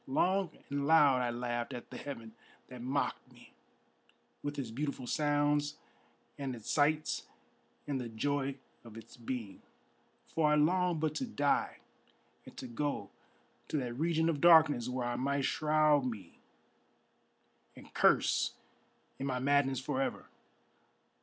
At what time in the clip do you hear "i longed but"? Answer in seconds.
10.51-11.13